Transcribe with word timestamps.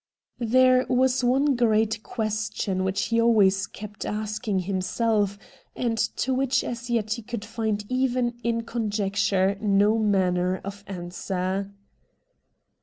There 0.39 0.87
was 0.89 1.23
one 1.23 1.55
great 1.55 2.01
question 2.01 2.83
which 2.83 3.09
he 3.09 3.21
always 3.21 3.67
kept 3.67 4.03
asking 4.03 4.61
himself, 4.61 5.37
and 5.75 5.95
to 6.17 6.33
which 6.33 6.63
as 6.63 6.89
yet 6.89 7.11
he 7.13 7.21
could 7.21 7.45
find 7.45 7.85
even 7.87 8.33
in 8.43 8.61
conjecture 8.63 9.59
no 9.61 9.99
manner 9.99 10.59
of 10.63 10.83
answer. 10.87 11.69